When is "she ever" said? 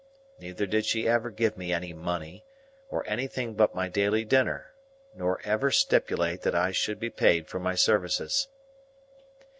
0.87-1.29